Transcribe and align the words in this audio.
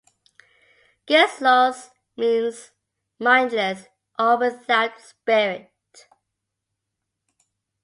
"Geistlos" 1.05 1.91
means 2.17 2.71
'mindless' 3.19 3.87
or 4.17 4.35
'without 4.39 4.99
spirit'. 4.99 6.07